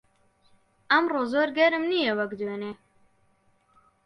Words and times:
ئەمڕۆ 0.95 1.21
زۆر 1.33 1.49
گەرم 1.57 1.83
نییە 1.91 2.13
وەک 2.19 2.31
دوێنێ. 2.39 2.71